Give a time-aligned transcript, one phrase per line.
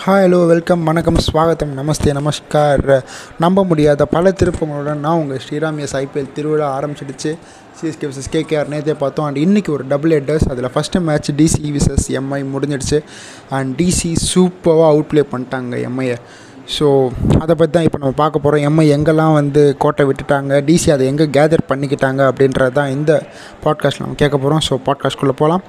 [0.00, 2.90] Hi hello welcome வணக்கம் ஸ்வாகத்தம் நமஸ்தே நமஸ்கார்.
[3.44, 7.30] நம்ப முடியாத பல திருப்பங்களுடன் நான் உங்கள் ஸ்ரீராம் எஸ் ஐபிஎல் திருவிழா ஆரம்பிச்சிடுச்சு.
[7.78, 9.26] சிஎஸ்கே விசஸ் கேகேஆர் நேற்றே பார்த்தோம்.
[9.28, 13.00] அண்ட் இன்றைக்கி ஒரு டபுள் ஹெட்டர்ஸ் அதில் first match DC versus MI முடிஞ்சிடுச்சு.
[13.58, 16.18] அண்ட் டிசி சூப்பராக அவுட் ப்ளே பண்ணிட்டாங்க எம்ஐயை
[16.76, 16.86] ஸோ
[17.42, 20.54] அதை பற்றி தான் இப்போ நம்ம பார்க்க போகிறோம் எம்ஐ எங்கெல்லாம் வந்து கோட்டை விட்டுட்டாங்க?
[20.70, 23.12] டிசி அதை எங்கே கேதர் பண்ணிக்கிட்டாங்க அப்படின்றது தான் இந்த
[23.66, 25.64] பாட்காஸ்ட்டில் நம்ம கேட்க போகிறோம் ஸோ பாட்காஸ்ட்குள்ளே போகலாம்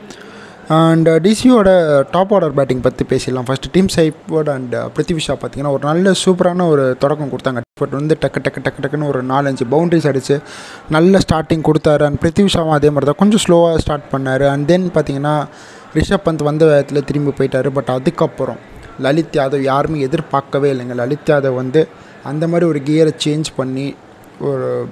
[0.67, 1.69] அண்ட் டிசியோட
[2.11, 3.45] டாப் ஆர்டர் பேட்டிங் பற்றி பேசிடலாம்.
[3.47, 7.61] ஃபஸ்ட்டு டீம் சைப்போர்ட் அண்ட் பிருத்திவிஷா பார்த்தீங்கன்னா ஒரு நல்ல சூப்பரான ஒரு தொடக்கம் கொடுத்தாங்க.
[7.73, 10.41] பட் வந்து டக்கு டக்கு டக்கு டக்குன்னு ஒரு நாலஞ்சு பவுண்டரிஸ் அடித்து
[10.89, 12.03] நல்ல ஸ்டார்டிங் கொடுத்தாரு.
[12.03, 13.15] அண்ட் பிருத்திவிஷாவும் அதே மாதிரி தான்.
[13.17, 14.47] கொஞ்சம் ஸ்லோவாக ஸ்டார்ட் பண்ணார்.
[14.47, 15.45] அண்ட் தென் பார்த்தீங்கன்னா
[15.93, 17.69] ரிஷப் பந்த் வந்த வேகத்தில் திரும்பி போயிட்டார்.
[17.69, 18.57] பட் அதுக்கப்புறம்
[19.01, 20.95] லலித் யாதவ் யாருமே எதிர்பார்க்கவே இல்லைங்க.
[20.95, 21.87] லலித் யாதவ் வந்து
[22.23, 23.95] அந்த மாதிரி ஒரு கியரை சேஞ்ச் பண்ணி
[24.39, 24.87] ஒரு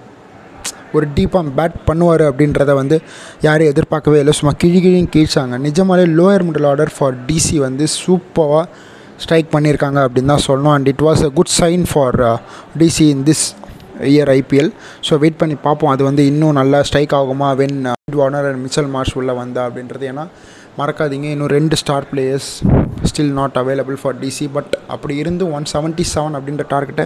[0.97, 2.97] ஒரு டீப்பாக பேட் பண்ணுவார் அப்படின்றத வந்து
[3.47, 4.35] யாரும் எதிர்பார்க்கவே இல்லை.
[4.39, 5.57] சும்மா கிழி கிழியும் கீழ்ச்சாங்க.
[5.67, 8.63] நிஜமாலே lower middle order for DC வந்து சூப்பராக
[9.23, 10.73] ஸ்ட்ரைக் பண்ணியிருக்காங்க அப்படின்னு தான் சொல்லணும்.
[10.77, 12.17] And it was a good sign for
[12.81, 13.45] DC in this
[14.13, 14.71] year IPL
[15.07, 15.91] so wait பண்ணி பார்ப்போம்.
[15.95, 17.49] அது வந்து இன்னும் நல்லா ஸ்ட்ரைக் ஆகுமா?
[17.61, 17.77] When
[18.21, 20.05] Warner and Mitchell Marsh உள்ளே வந்தா அப்படின்றது.
[20.11, 20.25] ஏன்னா
[20.79, 21.27] மறக்காதீங்க.
[21.33, 22.49] இன்னும் ரெண்டு star players
[23.09, 27.05] still not available for DC but அப்படி இருந்து ஒன் செவன்ட்டி செவன் அப்படின்ற டார்கெட்டை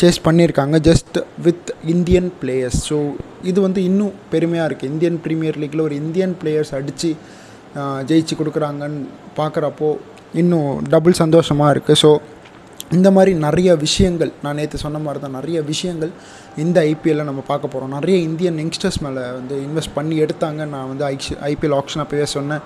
[0.00, 2.98] சேஸ் பண்ணியிருக்காங்க just with Indian players so
[3.50, 7.10] இது வந்து இன்னும் பெருமையாக இருக்குது இந்தியன் ப்ரீமியர் லீக்கில் ஒரு இந்தியன் பிளேயர்ஸ் அடித்து
[8.10, 9.02] ஜெயிச்சு கொடுக்குறாங்கன்னு
[9.40, 9.90] பார்க்குறப்போ
[10.42, 12.10] இன்னும் டபுள் சந்தோஷமாக இருக்குது ஸோ
[12.96, 16.10] இந்த மாதிரி நிறைய விஷயங்கள் நான் நேற்று சொன்ன மாதிரி தான் நிறைய விஷயங்கள்
[16.62, 21.04] இந்த ஐபிஎல்லில் நம்ம பார்க்க போகிறோம் நிறைய இந்தியன் யங்ஸ்டர்ஸ் மேலே வந்து இன்வெஸ்ட் பண்ணி எடுத்தாங்க நான் வந்து
[21.04, 21.14] ஐ
[21.50, 22.64] ஐபிஎல் ஆப்ஷன் அப்போவே சொன்னேன்.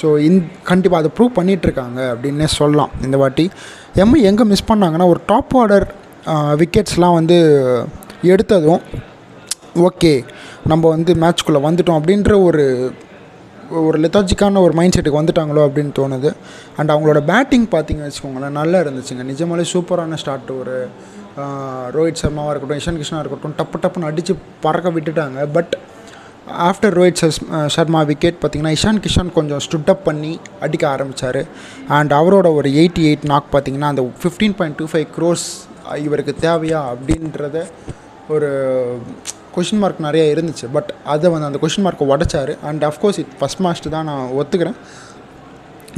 [0.00, 0.38] ஸோ இந்
[0.70, 3.46] கண்டிப்பாக அதை ப்ரூவ் பண்ணிகிட்ருக்காங்க அப்படின்னே சொல்லலாம் இந்த வாட்டி.
[4.04, 5.86] எம்ஐ எங்கே மிஸ் பண்ணாங்கன்னா ஒரு டாப் ஆர்டர்
[6.62, 7.38] விக்கெட்ஸ்லாம் வந்து
[8.34, 8.82] எடுத்ததும்
[9.88, 10.12] ஓகே
[10.70, 12.64] நம்ம வந்து மேட்ச்குள்ளே வந்துட்டோம் அப்படின்ற ஒரு
[13.78, 16.30] ஒரு லெத்தாஜிக்கான ஒரு மைண்ட் செட்டுக்கு வந்துட்டாங்களோ அப்படின்னு தோணுது.
[16.78, 19.24] அண்ட் அவங்களோட பேட்டிங் பார்த்தீங்கன்னு வச்சுக்கோங்களேன் நல்லா இருந்துச்சுங்க.
[19.30, 20.76] நிஜமாலே சூப்பரான ஸ்டார்ட் ஒரு
[21.96, 25.38] ரோஹித் சர்மாவாக இருக்கட்டும் இஷான் கிருஷ்ணா இருக்கட்டும் டப்பு டப்புன்னு அடித்து பறக்க விட்டுட்டாங்க.
[25.56, 25.74] But
[26.68, 27.20] after Rohit
[27.76, 31.40] Sharma wicket பார்த்திங்கன்னா இஷான் கிஷான் கொஞ்சம் ஸ்டுட் அப் பண்ணி அடிக்க ஆரம்பித்தார்
[31.98, 35.46] அண்ட் அவரோட ஒரு எயிட்டி எயிட் நாக் பார்த்திங்கன்னா அந்த fifteen point two five crores
[36.06, 37.66] இவருக்கு தேவையா அப்படின்றத
[38.28, 38.48] ஒரு
[39.56, 40.66] கொஷின் மார்க் நிறைய இருந்துச்சு.
[40.72, 42.52] பட் அதை வந்து அந்த கொஷின் மார்க்கை உடச்சார்.
[42.62, 44.78] And of course it first match தான் நான் ஒத்துக்கிறேன்.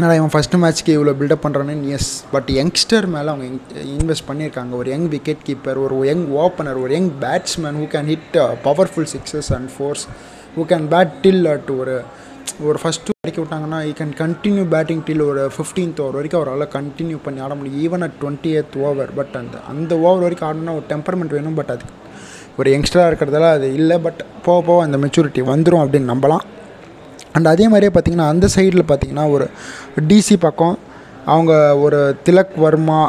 [0.00, 3.46] நான் இவன் ஃபஸ்ட்டு மேட்ச்க்கு இவ்வளோ பில்டப் பண்ணுறானு எஸ் பட் யங்ஸ்டர் மேலே அவங்க
[3.96, 4.72] இன்வெஸ்ட் பண்ணியிருக்காங்க.
[4.80, 8.36] ஒரு யங் விக்கெட் கீப்பர் ஒரு யங் ஓப்பனர் ஒரு young batsman who can hit
[8.68, 10.04] powerful sixes and fours
[10.56, 11.92] who can bat till at ஒரு
[12.66, 17.18] ஒரு ஃபஸ்ட்டு வரைக்கும் விட்டாங்கன்னா he can continue batting till ஒரு ஃபிஃப்டீன்த் ஓவர் வரைக்கும் அவரால் கண்டினியூ
[17.22, 17.80] பண்ணி ஆட முடியும்.
[17.82, 21.54] Even at twenty eighth over but அந்த அந்த ஓவர் வரைக்கும் ஆடணும்னா ஒரு டெம்பர்மெண்ட் வேணும்.
[21.54, 21.94] பட் அதுக்கு
[22.58, 23.98] ஒரு யங்ஸ்டராக இருக்கிறதால அது இல்லை.
[23.98, 26.44] பட் போக போக அந்த மெச்சூரிட்டி வந்துடும் அப்படின்னு நம்பலாம்.
[27.32, 29.48] அண்ட் அதே மாதிரியே பார்த்திங்கன்னா அந்த சைடில் பார்த்திங்கன்னா ஒரு
[30.08, 30.78] டிசி பக்கம்
[31.24, 33.00] அவங்க ஒரு திலக் வர்மா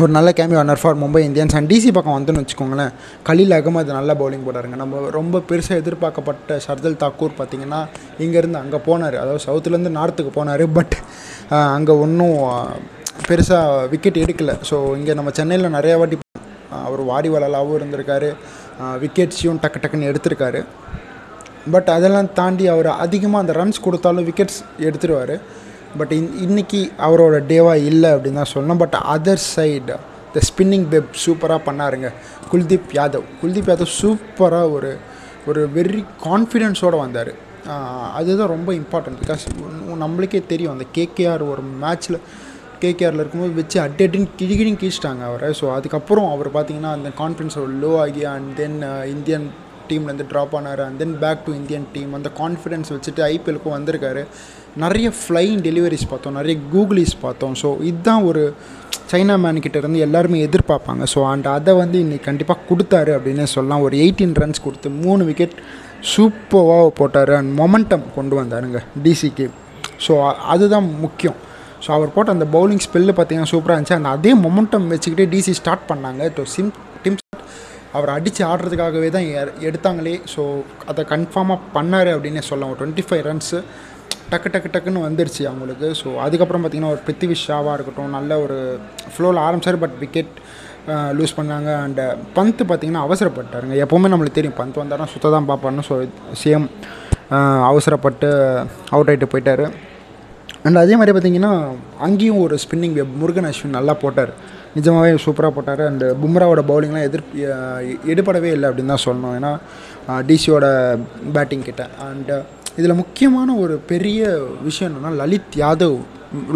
[0.00, 2.90] ஒரு நல்ல cameo honour for Mumbai Indians and DC பக்கம் வந்துன்னு வச்சுக்கோங்களேன்.
[3.28, 7.80] கலீல் அகமது நல்ல பவுலிங் போடுறாங்க நம்ம ரொம்ப பெருசாக எதிர்பார்க்கப்பட்ட ஷர்தல் தாக்கூர் பார்த்திங்கன்னா
[8.24, 9.16] இங்கேருந்து அங்கே போனார்.
[9.22, 10.64] அதாவது சவுத்துலேருந்து நார்த்துக்கு போனார்.
[10.78, 10.94] பட்
[11.76, 12.36] அங்கே ஒன்றும்
[13.30, 14.56] பெருசாக விக்கெட் எடுக்கலை.
[14.70, 16.18] ஸோ இங்கே நம்ம சென்னையில் நிறையா வாட்டி
[16.86, 18.30] அவர் வாடி வளலாகவும் இருந்திருக்காரு.
[19.04, 20.62] விக்கெட்ஸையும் டக்கு டக்குன்னு எடுத்திருக்காரு.
[21.74, 25.36] பட் அதெல்லாம் தாண்டி அவர் அதிகமாக அந்த ரன்ஸ் கொடுத்தாலும் விக்கெட்ஸ் எடுத்துருவார்.
[26.00, 28.80] பட் இன் இன்றைக்கி அவரோட டேவாக இல்லை அப்படின்னு தான் சொல்லணும்.
[28.84, 29.96] But other side
[30.34, 32.08] the spinning web சூப்பராக பண்ணாருங்க.
[32.52, 33.26] குல்தீப் யாதவ்.
[33.42, 34.92] குல்தீப் யாதவ் சூப்பராக ஒரு
[35.50, 37.32] ஒரு வெரி கான்ஃபிடென்ஸோடு வந்தார்.
[38.18, 39.44] அதுதான் ரொம்ப இம்பார்ட்டன்ட் பிகாஸ்
[40.02, 42.18] நம்மளுக்கே தெரியும் அந்த கேகேஆர் ஒரு மேட்ச்சில்
[42.82, 45.48] கேகேஆரில் இருக்கும்போது வச்சு அடி அடின்னு கிழிகிழின்னு கீழ்ச்சிட்டாங்க அவரை.
[45.60, 48.76] ஸோ அதுக்கப்புறம் அவர் பார்த்தீங்கன்னா அந்த கான்ஃபிடன்ஸ் லோ ஆகி அண்ட் தென்
[49.14, 49.46] இந்தியன்
[49.90, 50.82] டீம்லேருந்து ட்ராப் ஆனார்.
[50.86, 54.24] And then back to Indian team அந்த கான்ஃபிடென்ஸ் வச்சுட்டு ஐபிஎலுக்கும் வந்திருக்காரு.
[54.84, 56.36] நிறைய ஃப்ளைங் டெலிவரிஸ் பார்த்தோம்.
[56.40, 57.54] நிறைய கூகுளிஸ் பார்த்தோம்.
[57.62, 58.42] ஸோ இதுதான் ஒரு
[59.10, 61.04] சைனா மேன் இருந்து எல்லாருமே எதிர்பார்ப்பாங்க.
[61.14, 63.84] ஸோ அண்ட் அதை வந்து இன்றைக்கி கண்டிப்பாக கொடுத்தாரு அப்படின்னு சொல்லலாம்.
[63.86, 65.56] ஒரு எயிட்டீன் ரன்ஸ் கொடுத்து மூணு விக்கெட்
[66.14, 67.32] சூப்பராக போட்டார்.
[67.38, 69.46] அண்ட் மொமெண்டம் கொண்டு வந்தாருங்க டிசிக்கு
[70.06, 70.14] ஸோ
[70.54, 71.38] அதுதான் முக்கியம்.
[71.84, 73.98] ஸோ அவர் போட்ட அந்த பவுலிங் ஸ்பெல்லு பார்த்தீங்கன்னா சூப்பராக இருந்துச்சு.
[74.00, 76.22] அந்த அதே மொமெண்டம் வச்சுக்கிட்டே டிசி ஸ்டார்ட் பண்ணாங்க.
[76.36, 76.72] ஸோ சிம்
[77.96, 79.28] அவர் அடித்து ஆடுறதுக்காகவே தான்
[79.68, 80.14] எடுத்தாங்களே.
[80.34, 80.42] ஸோ
[80.92, 82.72] அதை கன்ஃபார்மாக பண்ணார் அப்படின்னே சொல்லலாம்.
[82.74, 83.60] ஒரு டுவெண்ட்டி ஃபைவ் ரன்ஸு
[84.32, 85.88] டக்கு டக்கு டக்குன்னு வந்துருச்சு அவங்களுக்கு.
[86.00, 88.56] ஸோ அதுக்கப்புறம் பார்த்திங்கன்னா ஒரு பிருத்திவி ஷாவாக இருக்கட்டும் நல்ல ஒரு
[89.14, 90.32] ஃப்ளோவில் ஆரம்பிச்சார் பட் விக்கெட்
[91.18, 91.70] லூஸ் பண்ணாங்க.
[91.84, 92.00] அண்ட்
[92.38, 93.76] பந்த் பார்த்திங்கன்னா அவசரப்பட்டாருங்க.
[93.84, 94.58] எப்போவுமே நம்மளுக்கு தெரியும்.
[94.60, 95.96] பந்த் வந்தாலும் சுத்த தான் பார்ப்பாருன்னு ஸோ
[96.44, 96.66] சேம்
[97.70, 98.28] அவசரப்பட்டு
[98.94, 99.64] அவுட் ஆகிட்டு போயிட்டார்.
[100.66, 101.50] அண்ட் அதே மாதிரி பார்த்திங்கன்னா
[102.06, 104.32] அங்கேயும் ஒரு ஸ்பின்னிங் வெப் முருகன் அஸ்வின் நல்லா போட்டார்.
[104.76, 105.82] நிஜமாகவே சூப்பராக போட்டார்.
[105.88, 107.24] அண்ட் பும்ராவோட பவுலிங்லாம் எதிர்
[108.12, 109.36] எடுபடவே இல்லை அப்படின்னு தான் சொல்லணும்.
[109.38, 109.52] ஏன்னா
[110.30, 110.66] டிசியோட
[111.36, 111.84] பேட்டிங் கிட்ட.
[112.08, 112.32] அண்ட்
[112.80, 114.20] இதில் முக்கியமான ஒரு பெரிய
[114.68, 115.96] விஷயம் என்னென்னா லலித் யாதவ்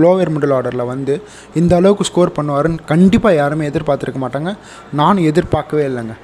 [0.02, 1.14] லோவர் மிடில் ஆர்டரில் வந்து
[1.60, 4.52] இந்த அளவுக்கு ஸ்கோர் பண்ணுவாருன்னு கண்டிப்பாக யாருமே எதிர்பார்த்துருக்க மாட்டாங்க.
[5.00, 6.14] நானும் எதிர்பார்க்கவே இல்லைங்க.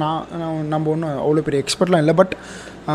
[0.00, 2.14] நான் நான் நம்ம ஒன்றும் அவ்வளோ பெரிய எக்ஸ்பர்ட்லாம் இல்லை.
[2.20, 2.34] பட்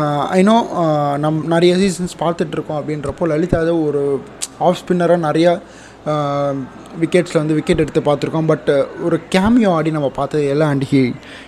[0.00, 4.02] Uh, ஐநோ uh, நம் நிறைய சீசன்ஸ் பார்த்துட்ருக்கோம் அப்படின்றப்போ லலித் யாதவ் ஒரு
[4.66, 5.52] ஆஃப் ஸ்பின்னராக நிறையா
[7.02, 8.48] விக்கெட்ஸில் வந்து விக்கெட் எடுத்து பார்த்துருக்கோம்.
[8.52, 11.02] பட் uh, ஒரு கேமியோ ஆடி நம்ம பார்த்தது எல்லாம் and he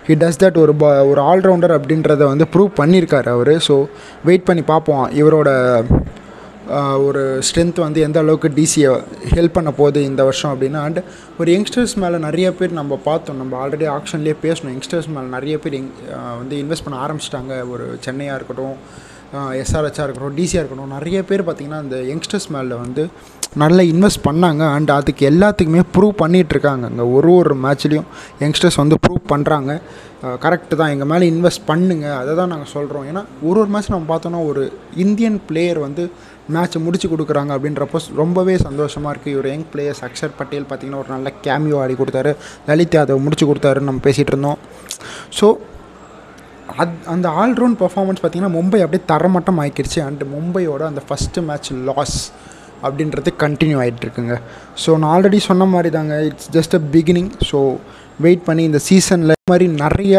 [0.08, 3.52] he does that ஒரு ப ஒரு ஆல்ரவுண்டர் அப்படின்றத வந்து ப்ரூவ் பண்ணியிருக்காரு அவர்.
[3.68, 3.76] ஸோ
[4.30, 5.48] வெயிட் பண்ணி பார்ப்போம் இவரோட
[7.06, 8.90] ஒரு ஸ்ட்ரென்த் வந்து எந்த அளவுக்கு டிசியை
[9.34, 11.00] ஹெல்ப் பண்ண போகுது இந்த வருஷம் அப்படின்னா அண்ட்
[11.40, 13.40] ஒரு யங்ஸ்டர்ஸ் மேலே நிறைய பேர் நம்ம பார்த்தோம்.
[13.42, 14.72] நம்ம ஆல்ரெடி ஆக்ஷன்லேயே பேசணும்.
[14.74, 15.90] யங்ஸ்டர்ஸ் மேலே நிறைய பேர் எங்
[16.40, 17.54] வந்து இன்வெஸ்ட் பண்ண ஆரம்பிச்சிட்டாங்க.
[17.72, 18.76] ஒரு சென்னையாக இருக்கட்டும்
[19.60, 20.92] எஸ்ஆர்ஹெச்சாக இருக்கட்டும் டிசியாக இருக்கட்டும்.
[20.96, 23.04] நிறைய பேர் பார்த்திங்கன்னா அந்த யங்ஸ்டர்ஸ் மேலே வந்து
[23.62, 24.62] நல்லா இன்வெஸ்ட் பண்ணாங்க.
[24.76, 28.08] அண்ட் அதுக்கு எல்லாத்துக்குமே ப்ரூவ் பண்ணிகிட்ருக்காங்க அங்கே ஒரு ஒரு மேட்ச்லேயும்
[28.42, 29.72] யங்ஸ்டர்ஸ் வந்து ப்ரூவ் பண்ணுறாங்க
[30.44, 30.92] கரெக்டு தான்.
[30.94, 34.62] எங்கள் மேலே இன்வெஸ்ட் பண்ணுங்கள் அதை தான் நாங்கள் சொல்கிறோம் ஏன்னா ஒரு ஒரு மேட்ச் நம்ம பார்த்தோன்னா ஒரு
[35.04, 36.04] இந்தியன் பிளேயர் வந்து
[36.54, 41.32] மேட்ச்சை முடிச்சு கொடுக்குறாங்க அப்படின்றப்போ ரொம்பவே சந்தோஷமாக இருக்குது இவர் யங் பிளேயர்ஸ் அக்ஷர் பட்டேல் பார்த்திங்கன்னா ஒரு நல்ல
[41.46, 42.32] கேமியோ ஆடி கொடுத்தாரு.
[42.68, 44.58] லலித் யாதவ் முடிச்சு கொடுத்தாருன்னு நம்ம பேசிகிட்டு இருந்தோம்.
[45.38, 45.48] ஸோ
[46.82, 52.18] அத் அந்த ஆல்ரவுண்ட் பர்ஃபார்மன்ஸ் பார்த்திங்கன்னா மும்பை அப்படியே தரமட்டம் ஆகிக்கிடுச்சு அண்ட் மும்பையோட அந்த ஃபஸ்ட்டு மேட்ச் லாஸ்
[52.86, 54.34] அப்படின்றது கண்டினியூ ஆகிட்டு இருக்குங்க.
[54.84, 57.60] ஸோ நான் ஆல்ரெடி சொன்ன மாதிரி தாங்க it's just a beginning so
[58.24, 60.16] wait பண்ணி இந்த சீசனில் மாதிரி நிறைய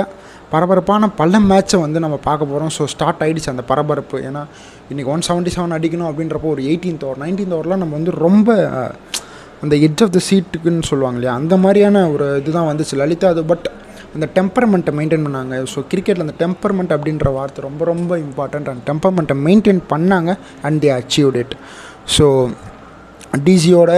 [0.54, 4.18] பரபரப்பான பல மேட்ச்சை வந்து நம்ம பார்க்க போகிறோம் ஸோ ஸ்டார்ட் ஆகிடுச்சு அந்த பரபரப்பு.
[4.28, 4.42] ஏன்னா
[4.92, 8.50] இன்றைக்கி ஒன் செவன்ட்டி செவன் அடிக்கணும் அப்படின்றப்போ ஒரு எயிட்டீன்த் ஓவர் நைன்டீன்த் ஓவரில் நம்ம வந்து ரொம்ப
[9.64, 11.34] அந்த எட்ஜ் ஆஃப் த சீட்டுக்குன்னு சொல்லுவாங்க இல்லையா?
[11.36, 12.96] அந்த மாதிரியான ஒரு இதுதான் வந்துச்சு.
[13.02, 13.68] லலிதா அது பட்
[14.16, 15.56] அந்த டெம்பர்மெண்ட்டை மெயின்டைன் பண்ணாங்க.
[15.74, 20.30] ஸோ கிரிக்கெட்டில் அந்த டெம்பர்மெண்ட் அப்படின்ற வார்த்தை ரொம்ப ரொம்ப இம்பார்ட்டண்ட் அந்த டெம்பர்மெண்ட்டை மெயின்டைன் பண்ணாங்க
[20.62, 21.56] and they achieved it
[22.18, 22.28] so
[23.48, 23.92] டிசியோட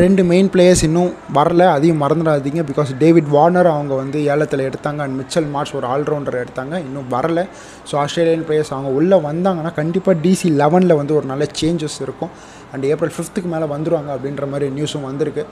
[0.00, 1.64] ரெண்டு மெயின் பிளேயர்ஸ் இன்னும் வரல.
[1.74, 2.62] அதையும் மறந்துடாதீங்க.
[2.70, 5.00] பிகாஸ் டேவிட் வார்னர் அவங்க வந்து ஏலத்தில் எடுத்தாங்க.
[5.04, 6.74] அண்ட் மிச்சல் மார்ச் ஒரு ஆல்ரவுண்டர் எடுத்தாங்க.
[6.86, 7.42] இன்னும் வரல.
[7.88, 12.32] ஸோ ஆஸ்திரேலியன் பிளேயர்ஸ் அவங்க உள்ளே வந்தாங்கன்னா கண்டிப்பாக டிசி லெவனில் வந்து ஒரு நல்ல சேஞ்சஸ் இருக்கும்.
[12.72, 15.44] அண்ட் ஏப்ரல் ஃபிஃப்த்துக்கு மேலே வந்துருவாங்க அப்படின்ற மாதிரி நியூஸும் வந்திருக்கு.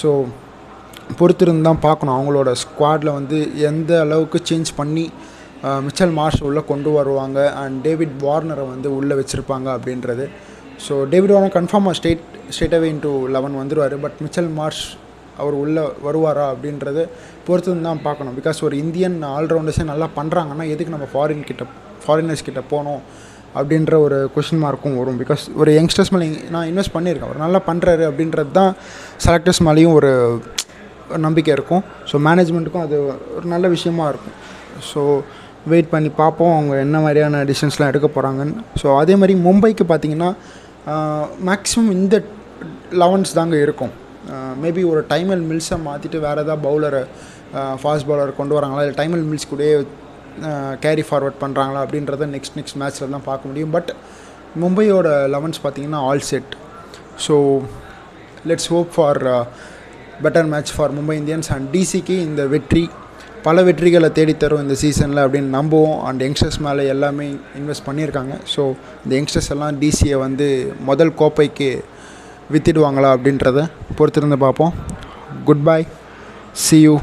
[0.00, 0.10] ஸோ
[1.20, 2.16] பொறுத்திருந்து தான் பார்க்கணும்.
[2.18, 3.38] அவங்களோட ஸ்குவாடில் வந்து
[3.70, 5.06] எந்த அளவுக்கு சேஞ்ச் பண்ணி
[5.86, 7.38] மிச்சல் மார்ஷ் உள்ளே கொண்டு வருவாங்க.
[7.62, 10.26] அண்ட் டேவிட் வார்னரை வந்து உள்ளே வச்சுருப்பாங்க அப்படின்றது.
[10.86, 14.82] ஸோ டேவிட் வார்னர் கன்ஃபார்மாக ஸ்டேட் ஸ்டேட்டாகவே இன்ட்டு லெவன் வந்துடுவார் பட் மிச்சல் மார்ஷ்
[15.42, 17.02] அவர் உள்ளே வருவாரா அப்படின்றது
[17.46, 18.34] பொறுத்து தான் பார்க்கணும்.
[18.38, 21.64] பிகாஸ் ஒரு இந்தியன் ஆல்ரவுண்டர்ஸே நல்லா பண்ணுறாங்கன்னா எதுக்கு நம்ம ஃபாரின் கிட்ட
[22.04, 23.02] ஃபாரினர்ஸ் கிட்ட போகணும்
[23.58, 25.18] அப்படின்ற ஒரு கொஷின் மார்க்கும் வரும்.
[25.22, 27.30] பிகாஸ் ஒரு யங்ஸ்டர்ஸ் மேலே நான் இன்வெஸ்ட் பண்ணியிருக்கேன்.
[27.30, 28.72] அவர் நல்லா பண்ணுறாரு அப்படின்றது தான்
[29.26, 30.10] செலக்டர்ஸ் மேலேயும் ஒரு
[31.26, 31.82] நம்பிக்கை இருக்கும்.
[32.10, 32.96] ஸோ மேனேஜ்மெண்ட்டுக்கும் அது
[33.36, 34.36] ஒரு நல்ல விஷயமா இருக்கும்.
[34.90, 35.02] ஸோ
[35.72, 36.52] வெயிட் பண்ணி பார்ப்போம்.
[36.56, 40.30] அவங்க என்ன மாதிரியான டிசிஷன்ஸ்லாம் எடுக்க போகிறாங்கன்னு ஸோ அதே மாதிரி மும்பைக்கு பார்த்தீங்கன்னா
[41.48, 42.16] மேக்ஸிமம் இந்த
[43.02, 43.92] லெவன்ஸ் தாங்க இருக்கும்.
[44.62, 47.02] மேபி ஒரு டைமல் மில்ஸை மாற்றிட்டு வேறு எதாவது பவுலரை
[47.82, 48.82] ஃபாஸ்ட் பவுலர் கொண்டு வராங்களா?
[48.84, 49.74] இல்லை டைமல் மில்ஸ் கூடயே
[50.84, 53.72] கேரி ஃபார்வர்ட் பண்ணுறாங்களா அப்படின்றத நெக்ஸ்ட் நெக்ஸ்ட் மேட்ச்சில் தான் பார்க்க முடியும்.
[53.76, 53.90] பட்
[54.62, 56.52] மும்பையோட லெவன்ஸ் பார்த்திங்கன்னா all set
[57.26, 57.36] so
[58.50, 59.20] let's hope for
[60.24, 62.84] better match for Mumbai Indians and டிசிக்கு இந்த வெற்றி.
[63.46, 65.98] பல வெற்றிகளை தேடித்தரும் இந்த சீசனில் அப்படின்னு நம்புவோம்.
[66.08, 67.26] அண்ட் யங்ஸ்டர்ஸ் மேலே எல்லாமே
[67.58, 68.34] இன்வெஸ்ட் பண்ணியிருக்காங்க.
[68.54, 68.62] ஸோ
[69.04, 70.48] இந்த யங்ஸ்டர்ஸ் எல்லாம் டிசியை வந்து
[70.90, 71.70] முதல் கோப்பைக்கு
[72.54, 73.66] வித்திடுவாங்களா அப்படின்றத
[74.00, 74.74] பொறுத்திருந்து பார்ப்போம்.
[75.50, 75.80] Good bye
[76.66, 76.94] C you